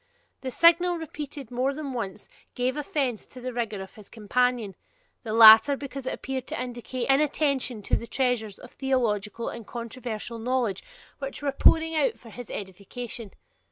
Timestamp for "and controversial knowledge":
9.49-10.81